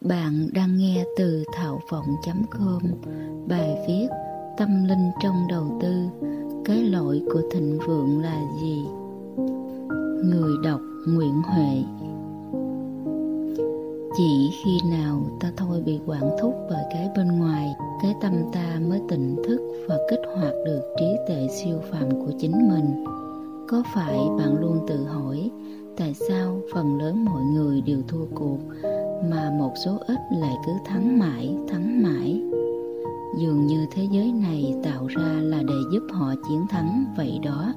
[0.00, 2.82] Bạn đang nghe từ thạo vọng.com
[3.48, 4.08] bài viết
[4.58, 5.92] Tâm linh trong đầu tư,
[6.64, 8.84] Cái lỗi của thịnh vượng là gì?
[10.24, 11.82] Người đọc Nguyễn Huệ
[14.16, 18.80] Chỉ khi nào ta thôi bị quản thúc bởi cái bên ngoài, Cái tâm ta
[18.88, 23.04] mới tỉnh thức và kích hoạt được trí tuệ siêu phàm của chính mình
[23.68, 25.50] Có phải bạn luôn tự hỏi
[25.96, 28.58] Tại sao phần lớn mọi người đều thua cuộc
[29.24, 32.42] mà một số ít lại cứ thắng mãi thắng mãi.
[33.38, 37.74] Dường như thế giới này tạo ra là để giúp họ chiến thắng, vậy đó.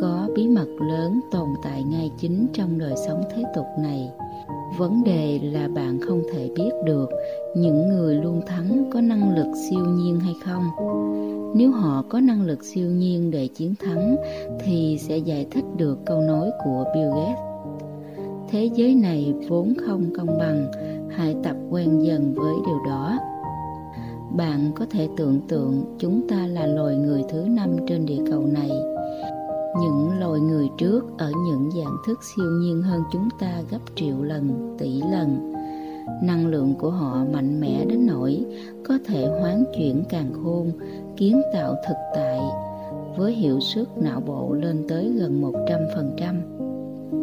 [0.00, 4.10] Có bí mật lớn tồn tại ngay chính trong đời sống thế tục này.
[4.78, 7.10] Vấn đề là bạn không thể biết được
[7.56, 10.62] những người luôn thắng có năng lực siêu nhiên hay không.
[11.56, 14.16] Nếu họ có năng lực siêu nhiên để chiến thắng,
[14.64, 17.53] thì sẽ giải thích được câu nói của bill gates
[18.54, 20.66] thế giới này vốn không công bằng,
[21.10, 23.18] hãy tập quen dần với điều đó.
[24.36, 28.46] Bạn có thể tưởng tượng chúng ta là loài người thứ năm trên địa cầu
[28.46, 28.70] này.
[29.80, 34.22] Những loài người trước ở những dạng thức siêu nhiên hơn chúng ta gấp triệu
[34.22, 35.52] lần, tỷ lần.
[36.22, 38.44] Năng lượng của họ mạnh mẽ đến nỗi
[38.88, 40.70] có thể hoán chuyển càng khôn,
[41.16, 42.40] kiến tạo thực tại,
[43.16, 46.63] với hiệu suất não bộ lên tới gần 100%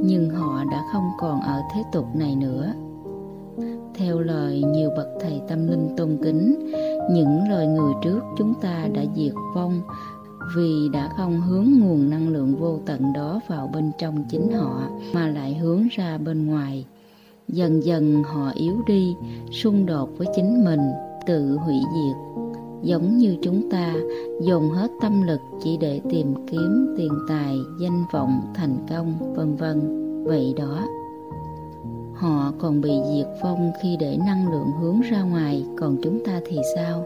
[0.04, 2.74] nhưng họ đã không còn ở thế tục này nữa.
[3.96, 6.72] Theo lời nhiều bậc thầy tâm linh tôn kính,
[7.12, 9.82] những lời người trước chúng ta đã diệt vong
[10.56, 14.82] vì đã không hướng nguồn năng lượng vô tận đó vào bên trong chính họ,
[15.14, 16.86] mà lại hướng ra bên ngoài.
[17.48, 19.16] Dần dần họ yếu đi,
[19.52, 20.82] xung đột với chính mình,
[21.26, 22.31] tự hủy diệt
[22.84, 23.96] giống như chúng ta
[24.42, 29.56] dồn hết tâm lực chỉ để tìm kiếm, tiền tài, danh vọng, thành công, vân
[29.56, 30.02] vân.
[30.26, 30.88] Vậy đó.
[32.14, 36.42] Họ còn bị diệt vong khi để năng lượng hướng ra ngoài, còn chúng ta
[36.46, 37.04] thì sao?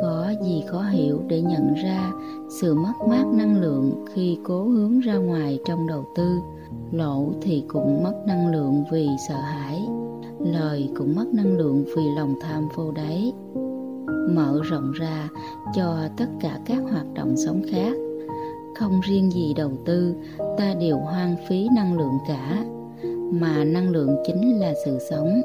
[0.00, 2.12] Có gì khó hiểu để nhận ra
[2.60, 6.38] sự mất mát năng lượng khi cố hướng ra ngoài trong đầu tư?
[6.92, 9.88] Lỗ thì cũng mất năng lượng vì sợ hãi,
[10.40, 13.32] lời cũng mất năng lượng vì lòng tham vô đáy
[14.34, 15.28] mở rộng ra
[15.74, 17.96] cho tất cả các hoạt động sống khác.
[18.78, 20.14] Không riêng gì đầu tư,
[20.58, 22.64] ta đều hoang phí năng lượng cả,
[23.32, 25.42] mà năng lượng chính là sự sống.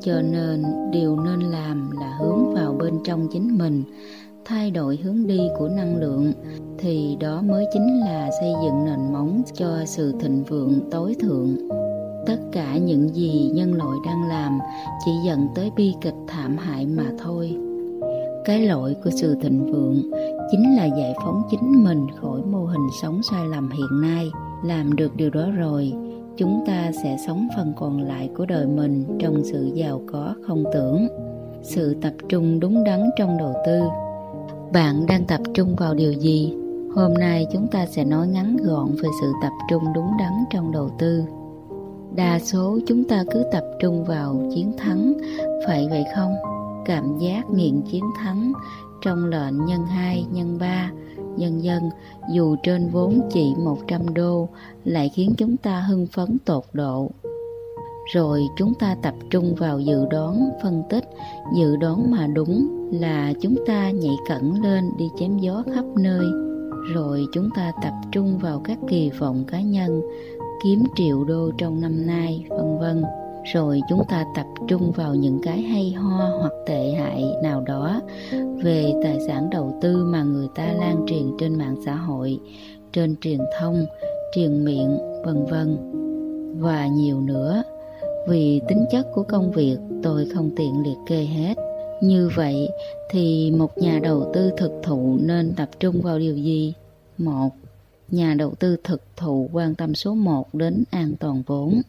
[0.00, 3.82] Cho nên, điều nên làm là hướng vào bên trong chính mình,
[4.44, 6.32] thay đổi hướng đi của năng lượng,
[6.78, 11.56] thì đó mới chính là xây dựng nền móng cho sự thịnh vượng tối thượng.
[12.26, 14.58] Tất cả những gì nhân loại đang làm
[15.04, 17.56] chỉ dẫn tới bi kịch thảm hại mà thôi
[18.44, 20.10] cái lỗi của sự thịnh vượng
[20.50, 24.30] chính là giải phóng chính mình khỏi mô hình sống sai lầm hiện nay.
[24.64, 25.92] Làm được điều đó rồi,
[26.36, 30.64] chúng ta sẽ sống phần còn lại của đời mình trong sự giàu có không
[30.72, 31.08] tưởng.
[31.62, 33.80] Sự tập trung đúng đắn trong đầu tư.
[34.72, 36.54] Bạn đang tập trung vào điều gì?
[36.94, 40.72] Hôm nay chúng ta sẽ nói ngắn gọn về sự tập trung đúng đắn trong
[40.72, 41.22] đầu tư.
[42.14, 45.14] Đa số chúng ta cứ tập trung vào chiến thắng,
[45.66, 46.59] phải vậy không?
[46.90, 48.52] Cảm giác nghiện chiến thắng
[49.02, 50.90] trong lệnh nhân 2, nhân 3,
[51.36, 51.82] nhân dân
[52.34, 54.48] dù trên vốn chỉ 100 đô
[54.84, 57.10] lại khiến chúng ta hưng phấn tột độ.
[58.12, 61.04] Rồi chúng ta tập trung vào dự đoán, phân tích,
[61.56, 66.26] dự đoán mà đúng là chúng ta nhảy cẩn lên đi chém gió khắp nơi.
[66.94, 70.02] Rồi chúng ta tập trung vào các kỳ vọng cá nhân,
[70.62, 73.04] kiếm triệu đô trong năm nay, vân vân
[73.44, 78.00] rồi chúng ta tập trung vào những cái hay ho hoặc tệ hại nào đó
[78.62, 82.38] về tài sản đầu tư mà người ta lan truyền trên mạng xã hội,
[82.92, 83.86] trên truyền thông,
[84.34, 85.76] truyền miệng, vân vân.
[86.60, 87.62] Và nhiều nữa,
[88.28, 91.54] vì tính chất của công việc tôi không tiện liệt kê hết.
[92.02, 92.68] Như vậy
[93.10, 96.74] thì một nhà đầu tư thực thụ nên tập trung vào điều gì?
[97.18, 97.50] Một,
[98.08, 101.80] nhà đầu tư thực thụ quan tâm số một đến an toàn vốn.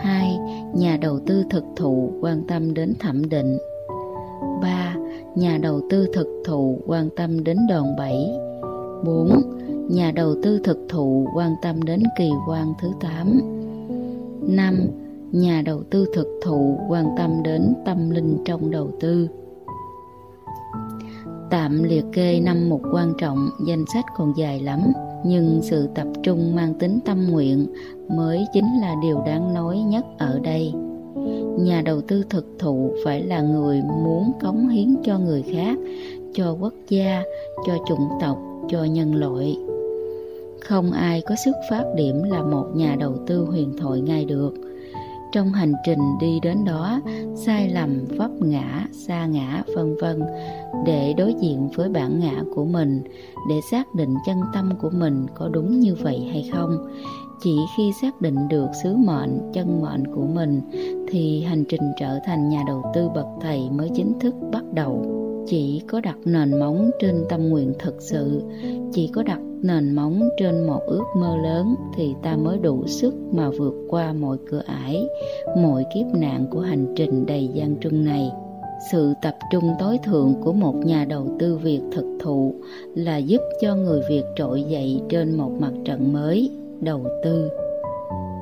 [0.00, 0.38] 2.
[0.74, 3.58] Nhà đầu tư thực thụ quan tâm đến thẩm định
[4.62, 4.94] 3.
[5.34, 8.26] Nhà đầu tư thực thụ quan tâm đến đòn bẩy
[9.04, 9.42] 4.
[9.90, 13.40] Nhà đầu tư thực thụ quan tâm đến kỳ quan thứ 8
[14.42, 14.74] 5.
[15.32, 19.28] Nhà đầu tư thực thụ quan tâm đến tâm linh trong đầu tư
[21.50, 24.80] Tạm liệt kê năm mục quan trọng, danh sách còn dài lắm
[25.24, 27.66] nhưng sự tập trung mang tính tâm nguyện
[28.08, 30.72] mới chính là điều đáng nói nhất ở đây.
[31.58, 35.78] Nhà đầu tư thực thụ phải là người muốn cống hiến cho người khác,
[36.34, 37.22] cho quốc gia,
[37.66, 38.38] cho chủng tộc,
[38.68, 39.56] cho nhân loại.
[40.60, 44.69] Không ai có sức phát điểm là một nhà đầu tư huyền thoại ngay được
[45.32, 47.00] trong hành trình đi đến đó,
[47.34, 50.22] sai lầm, vấp ngã xa ngã, vân vân,
[50.86, 53.02] để đối diện với bản ngã của mình,
[53.48, 56.88] để xác định chân tâm của mình có đúng như vậy hay không.
[57.42, 60.60] Chỉ khi xác định được sứ mệnh, chân mệnh của mình,
[61.08, 65.19] thì hành trình trở thành nhà đầu tư bậc thầy mới chính thức bắt đầu
[65.50, 68.42] chỉ có đặt nền móng trên tâm nguyện thực sự,
[68.92, 73.14] chỉ có đặt nền móng trên một ước mơ lớn thì ta mới đủ sức
[73.32, 75.06] mà vượt qua mọi cửa ải,
[75.56, 78.30] mọi kiếp nạn của hành trình đầy gian truân này.
[78.92, 82.54] Sự tập trung tối thượng của một nhà đầu tư việt thực thụ
[82.94, 86.50] là giúp cho người việt trỗi dậy trên một mặt trận mới,
[86.80, 87.50] đầu tư.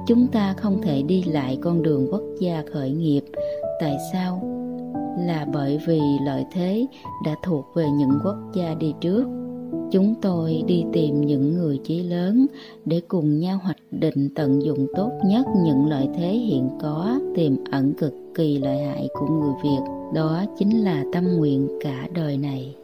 [0.06, 3.22] Chúng ta không thể đi lại con đường quốc gia khởi nghiệp,
[3.80, 4.57] tại sao?
[5.26, 6.86] Là bởi vì lợi thế
[7.24, 9.24] đã thuộc về những quốc gia đi trước.
[9.90, 12.46] Chúng tôi đi tìm những người chí lớn
[12.84, 17.52] để cùng nhau hoạch định tận dụng tốt nhất những lợi thế hiện có, tiềm
[17.70, 19.80] ẩn cực kỳ lợi hại của người việt.
[20.14, 22.74] Đó chính là tâm nguyện cả đời này.